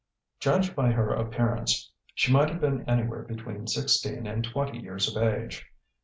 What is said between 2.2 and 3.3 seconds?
might have been anywhere